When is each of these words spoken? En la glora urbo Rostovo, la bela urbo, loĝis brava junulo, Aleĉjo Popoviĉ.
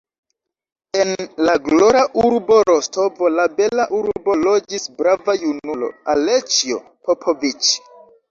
En 1.01 1.09
la 1.47 1.53
glora 1.65 1.99
urbo 2.21 2.57
Rostovo, 2.69 3.29
la 3.35 3.45
bela 3.59 3.85
urbo, 3.99 4.35
loĝis 4.47 4.89
brava 5.01 5.37
junulo, 5.43 5.91
Aleĉjo 6.15 6.81
Popoviĉ. 7.11 7.71